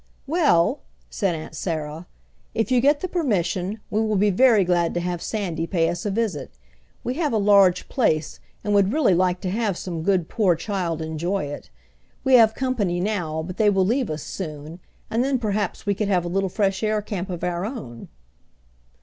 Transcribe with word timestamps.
"Well," 0.25 0.79
said 1.11 1.35
Aunt 1.35 1.53
Sarah, 1.53 2.07
"if 2.55 2.71
you 2.71 2.81
get 2.81 3.01
the 3.01 3.07
permission 3.07 3.81
we 3.91 4.01
will 4.01 4.15
be 4.15 4.31
very 4.31 4.63
glad 4.63 4.95
to 4.95 4.99
have 4.99 5.21
Sandy 5.21 5.67
pay 5.67 5.89
us 5.89 6.07
a 6.07 6.09
visit. 6.09 6.57
We 7.03 7.13
have 7.17 7.33
a 7.33 7.37
large 7.37 7.87
place, 7.87 8.39
and 8.63 8.73
would 8.73 8.91
really 8.91 9.13
like 9.13 9.41
to 9.41 9.51
have 9.51 9.77
some 9.77 10.01
good 10.01 10.27
poor 10.27 10.55
child 10.55 11.03
enjoy 11.03 11.45
it. 11.45 11.69
We 12.23 12.33
have 12.33 12.55
company 12.55 12.99
now, 12.99 13.43
but 13.43 13.57
they 13.57 13.69
will 13.69 13.85
leave 13.85 14.09
us 14.09 14.23
soon, 14.23 14.79
and 15.11 15.23
then 15.23 15.37
perhaps 15.37 15.85
we 15.85 15.93
could 15.93 16.07
have 16.07 16.25
a 16.25 16.29
little 16.29 16.49
fresh 16.49 16.81
air 16.81 17.03
camp 17.03 17.29
of 17.29 17.43
our 17.43 17.63
own." 17.63 18.07